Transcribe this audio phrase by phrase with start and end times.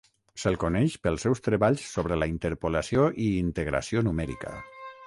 [0.43, 4.57] Se'l coneix pels seus treballs sobre la interpolació i integració numèrica.